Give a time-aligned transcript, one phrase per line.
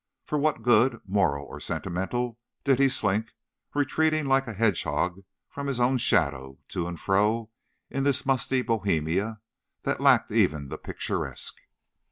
[0.25, 3.33] For what good, moral or sentimental, did he slink,
[3.75, 7.51] retreating like the hedgehog from his own shadow, to and fro
[7.91, 9.41] in this musty Bohemia
[9.83, 11.57] that lacked even the picturesque?